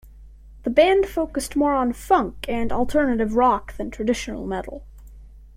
[0.63, 4.83] The band focused more on funk and alternative rock than traditional metal.